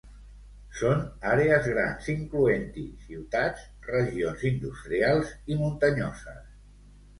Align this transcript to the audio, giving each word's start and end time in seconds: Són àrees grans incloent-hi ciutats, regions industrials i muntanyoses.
Són 0.77 1.03
àrees 1.31 1.67
grans 1.73 2.07
incloent-hi 2.13 2.87
ciutats, 3.03 3.69
regions 3.91 4.49
industrials 4.53 5.33
i 5.57 5.63
muntanyoses. 5.63 6.45